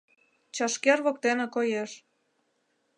Чашкер 0.55 0.99
воктене 1.05 1.45
коеш. 1.55 1.91